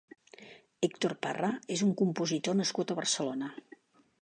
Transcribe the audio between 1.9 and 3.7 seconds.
compositor nascut a Barcelona.